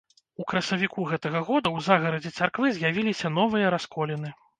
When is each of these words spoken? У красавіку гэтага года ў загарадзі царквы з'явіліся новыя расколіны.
У 0.43 0.43
красавіку 0.51 1.03
гэтага 1.11 1.41
года 1.49 1.67
ў 1.75 1.87
загарадзі 1.87 2.31
царквы 2.39 2.71
з'явіліся 2.79 3.31
новыя 3.37 3.67
расколіны. 3.77 4.33